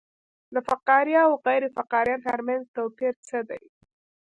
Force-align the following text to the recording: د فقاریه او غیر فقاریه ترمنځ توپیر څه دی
د 0.53 0.55
فقاریه 0.67 1.21
او 1.27 1.33
غیر 1.45 1.63
فقاریه 1.75 2.17
ترمنځ 2.27 2.63
توپیر 2.75 3.13
څه 3.27 3.37
دی 3.49 3.61